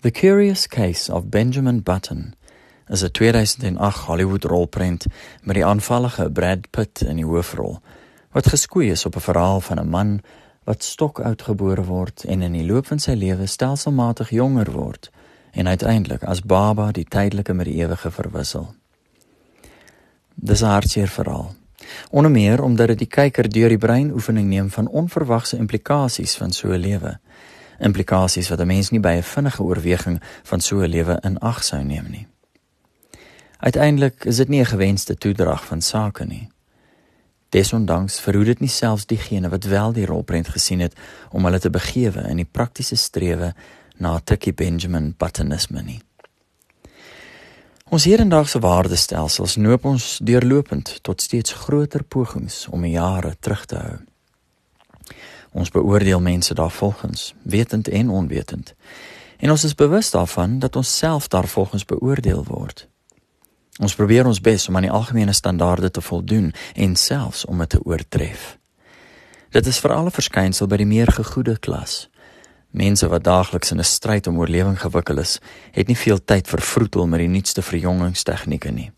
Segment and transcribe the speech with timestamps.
[0.00, 2.34] The Curious Case of Benjamin Button
[2.88, 5.06] is 'n 2008 Hollywood rolprent
[5.42, 7.80] met die aanvallige Brad Pitt in die hoofrol
[8.30, 10.20] wat geskoei is op 'n verhaal van 'n man
[10.64, 15.10] wat stokoud gebore word en in die loop van sy lewe stelselmatig jonger word
[15.50, 18.74] en uiteindelik as baba die tydelike met die ewige verwissel.
[20.34, 21.54] Dis 'n hartseer verhaal.
[22.10, 26.50] Onder meer omdat dit die kyker deur die brein oefening neem van onverwagse implikasies van
[26.50, 27.18] so 'n lewe
[27.78, 31.64] implikasies wat 'n mens nie by 'n vinnige oorweging van so 'n lewe in ag
[31.64, 32.26] sou neem nie.
[33.58, 36.48] Uiteindelik is dit nie 'n gewenste toedrag van sake nie.
[37.48, 40.94] Desondanks verhoed dit nie selfs diegene wat wel die rolprent gesien het
[41.30, 43.54] om hulle te begewe in die praktiese strewe
[43.96, 46.00] na Tucky Benjamin Buttonisme nie.
[47.88, 53.96] Ons hedendaagse waardestelsels noop ons deurlopend tot steeds groter pogings om jare terug te hou.
[55.52, 58.74] Ons beoordeel mense daarvolgens, wetend en onwetend.
[59.38, 62.88] En ons is bewus daarvan dat ons self daarvolgens beoordeel word.
[63.78, 67.68] Ons probeer ons bes om aan die algemene standaarde te voldoen en selfs om dit
[67.68, 68.58] te oortref.
[69.50, 72.08] Dit is veral 'n verskynsel by die meer gegoede klas.
[72.70, 75.40] Mense wat daagliks in 'n stryd om oorlewing gewikkel is,
[75.72, 78.90] het nie veel tyd vir vroetel met die nuutste verjongingstegnieke nie.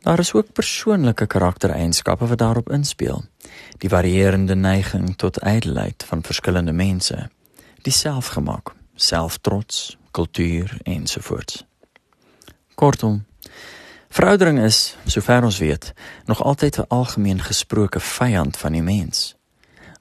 [0.00, 3.24] Daar is ook persoonlike karaktereienskappe wat daarop inspel.
[3.78, 7.30] Die varierende neiging tot ydelheid van verskillende mense,
[7.82, 11.64] die selfgemak, selftrots, kultuur ensovoorts.
[12.74, 13.24] Kortom,
[14.08, 15.92] veroudering is, sover ons weet,
[16.24, 19.34] nog altyd 'n algemeen gesproke vyand van die mens.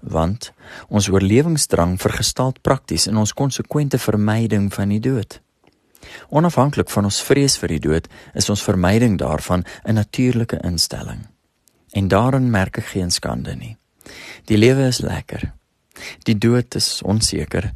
[0.01, 0.51] Want
[0.87, 5.41] ons oorlewingsdrang vergestaal prakties in ons konsekwente vermyding van die dood.
[6.29, 11.27] Onafhanklik van ons vrees vir die dood, is ons vermyding daarvan 'n natuurlike instelling.
[11.91, 13.77] En daarin merk ek geen skande nie.
[14.45, 15.53] Die lewe is lekker.
[16.23, 17.73] Die dood is onseker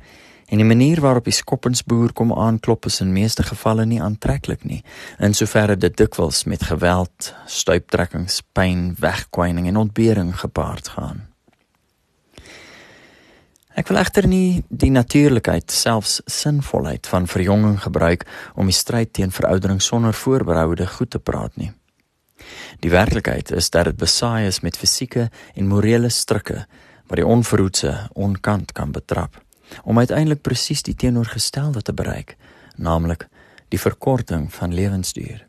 [0.51, 4.83] en die manier waarop die skoppensboer kom aanklop is in meeste gevalle nie aantreklik nie,
[5.19, 11.30] in soverre dit dikwels met geweld, stuiptrekkings, pyn, wegkwyning en ontbering gepaard gaan.
[13.81, 19.33] Ek wil egter nie die natuurlikheid, selfs sinvolheid van verjonging gebruik om die stryd teen
[19.33, 21.71] veroudering sonder voorberoude goed te praat nie.
[22.85, 26.59] Die werklikheid is dat dit besaai is met fisieke en morele strikke
[27.07, 29.41] wat die onverhoedse onkant kan betrap
[29.81, 32.35] om uiteindelik presies die teenoorgestelde te bereik,
[32.77, 33.25] naamlik
[33.73, 35.47] die verkorting van lewensduur.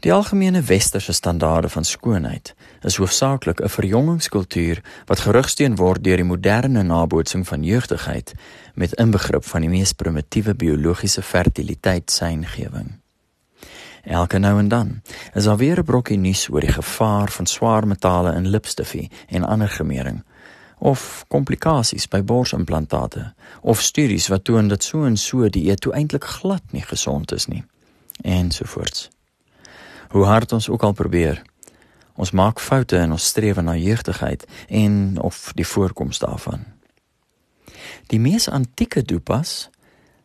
[0.00, 6.24] Die algemene westerse standaarde van skoonheid is hoofsaaklik 'n verjongingskultuur wat gerugsteun word deur die
[6.24, 8.32] moderne nabootsing van jeugdigheid
[8.74, 12.98] met inbegrip van die mees primitiewe biologiese fertiliteit se ingewing.
[14.02, 15.02] Elke nou en dan
[15.34, 19.44] is daar weer 'n brokkie nuus oor die gevaar van swaar metale in lipstifie en
[19.44, 20.24] ander gemering
[20.78, 25.92] of komplikasies by borsimplantate of studies wat toon dat so en so die eet toe
[25.92, 27.64] eintlik glad nie gesond is nie
[28.22, 29.10] ensovoorts
[30.10, 31.42] hoe hard ons ook al probeer.
[32.14, 36.64] Ons maak foute in ons strewe na jeugdigheid en of die voorkoms daarvan.
[38.06, 39.70] Die mees antieke dopas,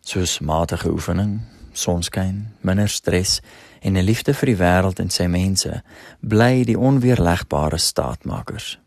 [0.01, 1.39] soos matige oefening,
[1.71, 3.41] sonskyn, minder stres
[3.81, 5.83] en 'n liefde vir die wêreld en sy mense,
[6.19, 8.79] bly die onweerlegbare staatmakers.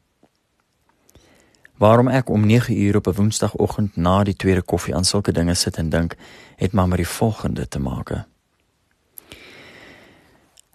[1.78, 5.54] Waarom ek om 9 uur op 'n Woensdagoggend na die tweede koffie aan sulke dinge
[5.54, 6.16] sit en dink,
[6.56, 8.26] het maar met die volgende te maak.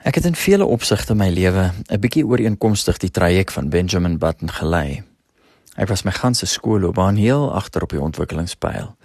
[0.03, 4.51] Ek het in vele opsigte my lewe 'n bietjie ooreenkomstig die traject van Benjamin Button
[4.51, 5.03] gelei.
[5.75, 8.95] Ek was my ganse skoolloopbaan heel agter op die ontwikkelingspyl.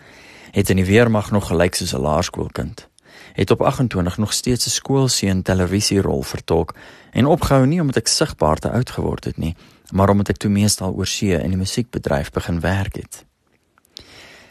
[0.50, 2.88] Het in die weermag nog gelyk soos 'n laerskoolkind.
[3.32, 6.74] Het op 28 nog steeds 'n skoolseun televisierol vertolk
[7.10, 9.56] en opgehou nie omdat ek sigbaar te oud geword het nie,
[9.90, 13.24] maar omdat ek toe meestal oor see in die musiekbedryf begin werk het.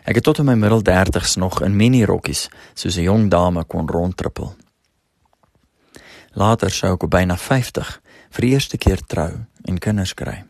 [0.03, 3.63] Ek het tot in my middel 30's nog in mini rokkies soos 'n jong dame
[3.63, 4.55] kon rondtrippel.
[6.37, 7.95] Later sou ek op byna 50
[8.35, 9.31] vir die eerste keer trou
[9.65, 10.43] en kinders kry.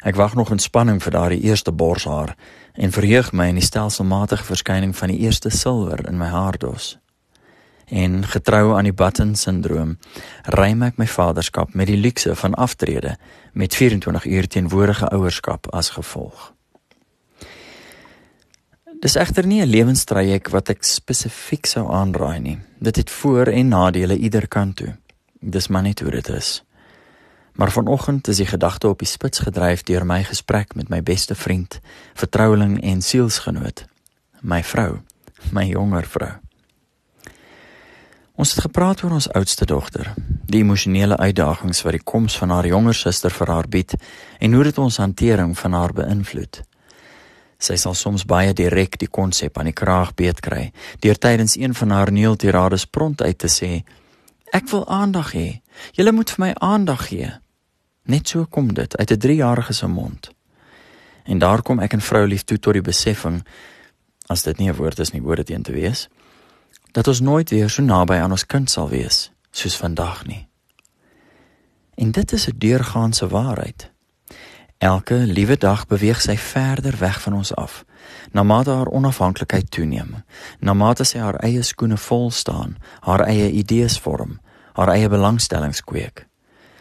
[0.00, 2.32] Ek wag nog in spanning vir daardie eerste borshaar
[2.80, 6.94] en verheug my in die stelselmatige verskyning van die eerste silwer in my haardos.
[7.92, 9.98] En getrou aan die button sindroom,
[10.48, 13.18] ruim ek my vaderskap met die luukse van aftrede
[13.52, 16.54] met 24 uur teenwoordige ouerskap as gevolg.
[19.00, 22.58] Dis egter nie 'n lewenstraject wat ek spesifiek sou aanraai nie.
[22.78, 24.96] Dit het voor- en nadele ieder kant toe.
[25.40, 26.64] Dis maar net hoe dit is.
[27.52, 31.34] Maar vanoggend is die gedagte op die spits gedryf deur my gesprek met my beste
[31.34, 31.80] vriend,
[32.14, 33.84] vertroueling en sielsgenoot,
[34.40, 35.00] my vrou,
[35.52, 36.32] my jonger vrou.
[38.34, 40.14] Ons het gepraat oor ons oudste dogter,
[40.46, 43.94] die emosionele uitdagings wat die koms van haar jonger suster vir haar bied
[44.38, 46.69] en hoe dit ons hantering van haar beïnvloed.
[47.60, 50.70] Sy sal soms baie direk die konsep aan die kraag beet kry,
[51.04, 53.84] deur tydens een van haar neeltirades pront uit te sê:
[54.52, 55.60] "Ek wil aandag hê.
[55.92, 57.30] Julle moet vir my aandag gee."
[58.04, 60.30] Net so kom dit uit 'n 3-jarige se mond.
[61.24, 63.44] En daar kom ek en vrou lief toe tot die beseffing
[64.26, 66.08] as dit nie 'n woord is nie, woorde teen te wees,
[66.92, 70.48] dat ons nooit weer so naby aan ons kind sal wees soos vandag nie.
[71.94, 73.89] En dit is 'n deurgaanse waarheid.
[74.80, 77.82] Elke liewe dag beweeg sy verder weg van ons af.
[78.32, 80.14] Na mate haar onafhanklikheid toeneem,
[80.58, 84.38] na mate sy haar eie skoene vol staan, haar eie idees vorm,
[84.72, 86.24] haar eie belangstellings kweek.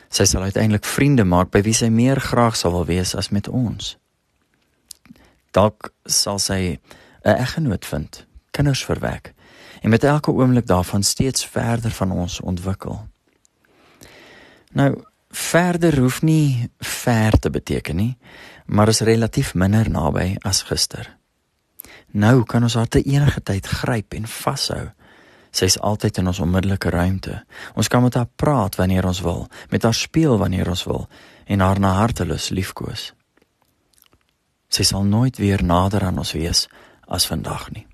[0.07, 3.51] Sy sal uiteindelik vriende maak by wie sy meer graag sal wil wees as met
[3.51, 3.97] ons.
[5.51, 6.79] Dalk sal sy
[7.27, 9.33] 'n eggenoot vind, kinders verwek
[9.83, 13.07] en met elke oomblik daarvan steeds verder van ons ontwikkel.
[14.71, 18.17] Nou, verder hoef nie ver te beteken nie,
[18.65, 21.17] maar is relatief minder naby as gister.
[22.11, 24.89] Nou kan ons haar te enige tyd gryp en vashou.
[25.51, 27.43] Sy's altyd in ons onmiddellike ruimte.
[27.73, 31.07] Ons kan met haar praat wanneer ons wil, met haar speel wanneer ons wil
[31.45, 33.13] en haar na hartelus liefkoes.
[34.69, 36.67] Sy sal nooit weer nader aan ons wees
[37.09, 37.87] as vandag nie.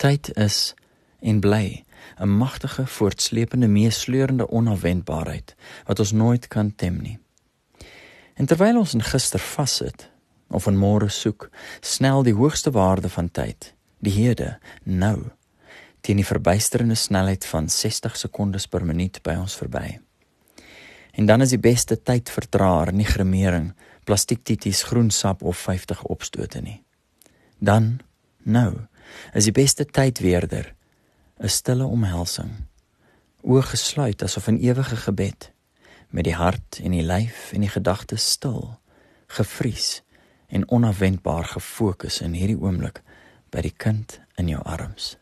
[0.00, 0.74] Tyd is
[1.20, 1.84] en bly
[2.20, 5.54] 'n magtige voortsleepende meesleurende onafwendbaarheid
[5.84, 7.18] wat ons nooit kan tem nie.
[8.34, 10.10] En terwyl ons in gister vassit
[10.48, 11.50] of in môre soek,
[11.80, 15.30] snel die hoogste waarde van tyd, die hede, nou,
[16.00, 20.00] teen die verbuisterende snelheid van 60 sekondes per minuut by ons verby.
[21.12, 23.72] En dan is die beste tyd vertraer nie gremering,
[24.04, 26.82] plastiektitties, groensap of 50 opstote nie.
[27.58, 28.00] Dan,
[28.42, 28.86] nou,
[29.34, 30.72] is die beste tyd weerder
[31.40, 32.50] 'n stille omhelsing.
[33.40, 35.52] Oë gesluit asof in ewige gebed
[36.10, 38.80] met die hart en die lyf en die gedagtes stil,
[39.26, 40.02] gefries
[40.48, 43.00] en onafwendbaar gefokus in hierdie oomblik
[43.50, 45.19] by die kind in jou arms.